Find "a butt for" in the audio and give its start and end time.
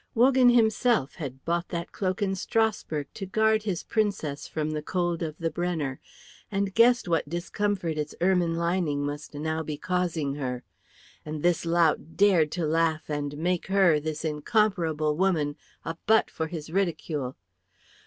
15.85-16.47